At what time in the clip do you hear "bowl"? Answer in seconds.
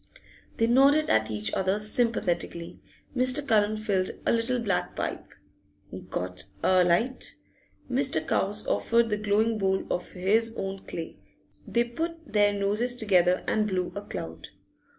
9.59-9.85